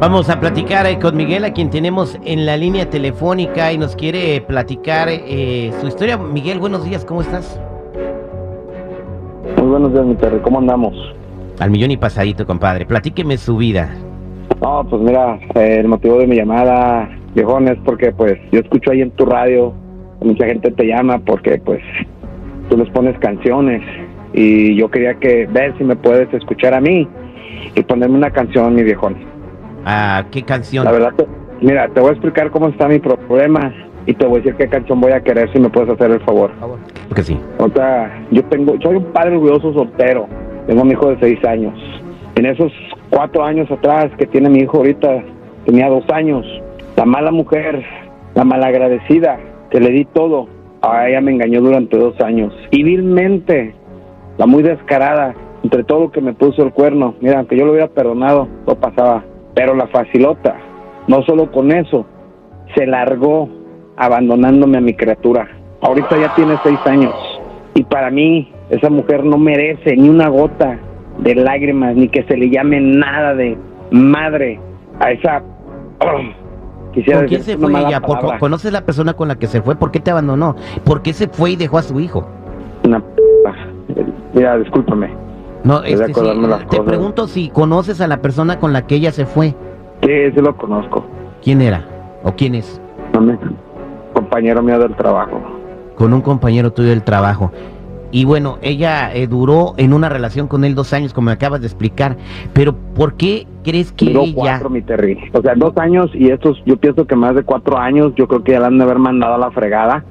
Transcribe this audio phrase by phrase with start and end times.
[0.00, 3.94] Vamos a platicar eh, con Miguel, a quien tenemos en la línea telefónica y nos
[3.94, 6.18] quiere platicar eh, su historia.
[6.18, 7.60] Miguel, buenos días, ¿cómo estás?
[9.56, 10.40] Muy buenos días, mi Terry.
[10.40, 10.94] ¿Cómo andamos?
[11.60, 12.86] Al millón y pasadito, compadre.
[12.86, 13.88] Platíqueme su vida.
[14.60, 18.90] No, pues mira, eh, el motivo de mi llamada, viejón, es porque pues yo escucho
[18.90, 19.72] ahí en tu radio,
[20.20, 21.80] mucha gente te llama porque pues
[22.68, 23.80] tú les pones canciones
[24.32, 27.06] y yo quería que ver si me puedes escuchar a mí
[27.76, 29.33] y ponerme una canción, mi viejón.
[29.84, 30.84] Ah, ¿qué canción?
[30.84, 31.26] La verdad, te-
[31.60, 33.72] mira, te voy a explicar cómo está mi problema
[34.06, 36.20] y te voy a decir qué canción voy a querer si me puedes hacer el
[36.20, 36.50] favor.
[37.14, 37.38] Que sí.
[37.58, 40.26] O sea, yo tengo, soy un padre orgulloso soltero.
[40.66, 41.74] Tengo un hijo de seis años.
[42.36, 42.72] En esos
[43.10, 45.22] cuatro años atrás que tiene mi hijo ahorita,
[45.66, 46.44] tenía dos años.
[46.96, 47.84] La mala mujer,
[48.34, 49.38] la malagradecida,
[49.70, 50.48] que le di todo,
[50.82, 52.52] a ella me engañó durante dos años.
[52.70, 53.74] Y vilmente,
[54.38, 57.14] la muy descarada, entre todo lo que me puso el cuerno.
[57.20, 59.22] Mira, aunque yo lo hubiera perdonado, no pasaba.
[59.54, 60.56] Pero la facilota,
[61.06, 62.06] no solo con eso,
[62.74, 63.48] se largó
[63.96, 65.48] abandonándome a mi criatura.
[65.80, 67.14] Ahorita ya tiene seis años.
[67.74, 70.78] Y para mí, esa mujer no merece ni una gota
[71.18, 73.56] de lágrimas, ni que se le llame nada de
[73.90, 74.58] madre
[75.00, 75.42] a esa...
[76.92, 78.00] quisiera ¿Con quién se fue ella?
[78.00, 78.38] ¿Por- palabra.
[78.38, 79.76] ¿Conoces la persona con la que se fue?
[79.76, 80.56] ¿Por qué te abandonó?
[80.84, 82.26] ¿Por qué se fue y dejó a su hijo?
[82.84, 83.22] Una p...
[84.34, 85.10] Mira, discúlpame.
[85.64, 86.84] No, este, sí, te cosas.
[86.84, 89.54] pregunto si conoces a la persona con la que ella se fue.
[90.02, 91.04] Sí, sí lo conozco.
[91.42, 91.84] ¿Quién era?
[92.22, 92.80] ¿O quién es?
[93.20, 93.38] Me-
[94.12, 95.40] Compañero mío del trabajo.
[95.96, 97.50] Con un compañero tuyo del trabajo.
[98.10, 101.60] Y bueno, ella eh, duró en una relación con él dos años, como me acabas
[101.60, 102.16] de explicar.
[102.52, 104.34] Pero ¿por qué crees que Duró ella...
[104.34, 105.18] cuatro, mi Terry.
[105.32, 108.44] O sea, dos años y estos, yo pienso que más de cuatro años, yo creo
[108.44, 110.04] que ya la han de haber mandado a la fregada.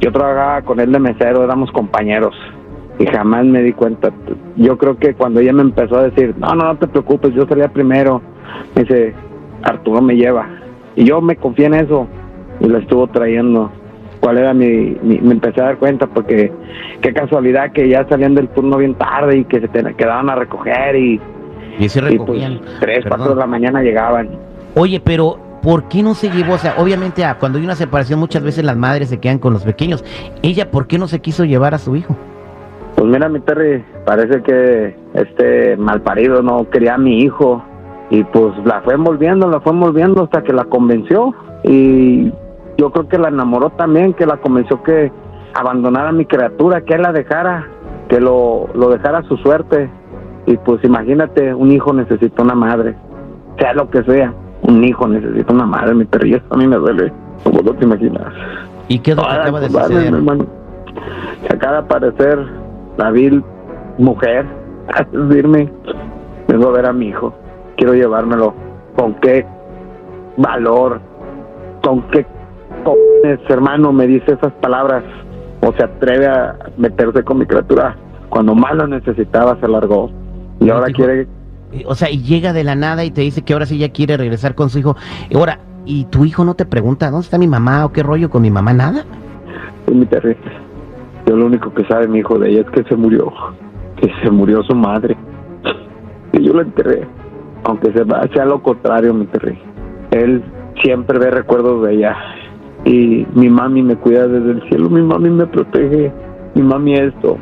[0.00, 2.34] Yo trabajaba con él de mesero, éramos compañeros.
[2.98, 4.10] Y jamás me di cuenta.
[4.56, 7.46] Yo creo que cuando ella me empezó a decir, no, no, no te preocupes, yo
[7.48, 8.20] salía primero.
[8.74, 9.14] Me dice,
[9.62, 10.46] Arturo me lleva.
[10.94, 12.06] Y yo me confié en eso
[12.60, 13.70] y la estuvo trayendo.
[14.20, 16.52] ¿Cuál era mi, mi- Me empecé a dar cuenta porque
[17.00, 20.36] qué casualidad que ya salían del turno bien tarde y que se te- quedaban a
[20.36, 21.20] recoger y,
[21.80, 22.60] Y se y, pues, recogían.
[22.78, 23.18] tres, Perdón.
[23.18, 24.28] cuatro de la mañana llegaban.
[24.76, 26.54] Oye, pero ¿por qué no se llevó?
[26.54, 29.54] O sea, obviamente ah, cuando hay una separación muchas veces las madres se quedan con
[29.54, 30.04] los pequeños.
[30.42, 32.14] Ella, ¿por qué no se quiso llevar a su hijo?
[33.02, 37.60] Pues mira, mi Terry, parece que este malparido no quería a mi hijo.
[38.10, 41.34] Y pues la fue envolviendo, la fue envolviendo hasta que la convenció.
[41.64, 42.30] Y
[42.78, 45.10] yo creo que la enamoró también, que la convenció que
[45.52, 47.66] abandonara a mi criatura, que él la dejara,
[48.08, 49.90] que lo, lo dejara a su suerte.
[50.46, 52.94] Y pues imagínate, un hijo necesita una madre,
[53.58, 54.32] sea lo que sea,
[54.62, 57.74] un hijo necesita una madre, mi Terry, y eso a mí me duele, como no
[57.74, 58.32] te imaginas.
[58.86, 60.14] ¿Y qué es lo que acaba de pues, suceder?
[61.48, 62.61] Se acaba de aparecer
[62.96, 63.42] la vil
[63.98, 64.46] mujer
[64.94, 65.70] a decirme,
[66.48, 67.34] vengo a ver a mi hijo,
[67.76, 68.54] quiero llevármelo.
[68.96, 69.46] ¿Con qué
[70.36, 71.00] valor?
[71.82, 72.26] ¿Con qué
[72.84, 75.02] cojones, hermano, me dice esas palabras?
[75.60, 77.96] O se atreve a meterse con mi criatura.
[78.28, 80.10] Cuando más lo necesitaba se largó.
[80.60, 81.26] Y ahora quiere...
[81.86, 84.16] O sea, y llega de la nada y te dice que ahora sí ya quiere
[84.16, 84.96] regresar con su hijo.
[85.30, 88.28] Y Ahora, ¿y tu hijo no te pregunta dónde está mi mamá o qué rollo
[88.28, 88.72] con mi mamá?
[88.72, 89.04] Nada.
[89.86, 90.42] Es mi terrible.
[91.26, 93.32] Yo lo único que sabe mi hijo de ella es que se murió.
[93.96, 95.16] Que se murió su madre.
[96.32, 97.06] Y yo la enterré.
[97.64, 99.62] Aunque sea lo contrario, mi terrible.
[100.10, 100.42] Él
[100.82, 102.16] siempre ve recuerdos de ella.
[102.84, 104.90] Y mi mami me cuida desde el cielo.
[104.90, 106.12] Mi mami me protege.
[106.54, 107.38] Mi mami esto.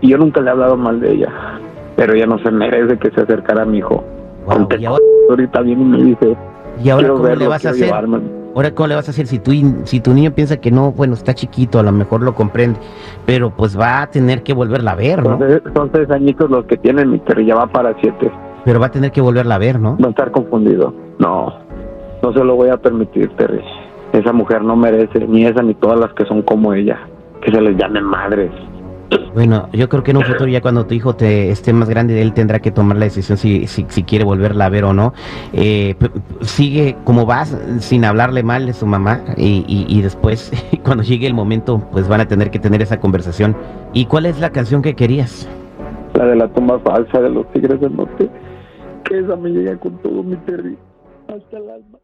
[0.00, 1.28] Y yo nunca le he hablado mal de ella.
[1.96, 4.02] Pero ella no se merece que se acercara a mi hijo.
[4.46, 6.36] Wow, Aunque y ahora, ahorita viene y me dice,
[6.82, 7.90] y ahora ¿cómo verlo, le vas a hacer?
[8.54, 9.50] Ahora, ¿cómo le vas a hacer si tu,
[9.84, 12.78] si tu niño piensa que no, bueno, está chiquito, a lo mejor lo comprende,
[13.26, 15.32] pero pues va a tener que volverla a ver, ¿no?
[15.32, 17.48] Entonces, son seis añitos los que tienen mi terrible.
[17.48, 18.30] Ya va para siete.
[18.64, 19.98] Pero va a tener que volverla a ver, ¿no?
[20.00, 20.94] va a estar confundido.
[21.18, 21.52] No,
[22.22, 23.60] no se lo voy a permitir, Terry.
[24.12, 27.00] Esa mujer no merece, ni esa ni todas las que son como ella,
[27.42, 28.52] que se les llame madres.
[29.34, 32.22] Bueno, yo creo que en un futuro ya cuando tu hijo te esté más grande,
[32.22, 35.12] él tendrá que tomar la decisión si, si, quiere volverla a ver o no.
[35.52, 35.96] Eh,
[36.42, 40.52] sigue como vas, sin hablarle mal de su mamá y, y, después,
[40.84, 43.56] cuando llegue el momento, pues van a tener que tener esa conversación.
[43.92, 45.48] ¿Y cuál es la canción que querías?
[46.14, 48.30] La de la tumba falsa de los tigres del norte.
[49.04, 50.78] Que esa me llega con todo mi Terry.
[51.28, 51.98] Hasta el alma.